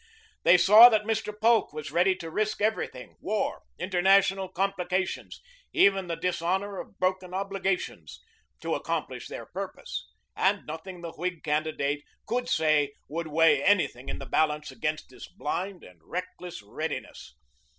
[0.41, 1.31] They saw that Mr.
[1.31, 5.39] Polk was ready to risk everything war, international complications,
[5.73, 8.19] even the dishonor of broken obligations
[8.61, 14.17] to accomplish their purpose, and nothing the Whig candidate could say would weigh anything in
[14.17, 17.35] the balance against this blind and reckless readiness.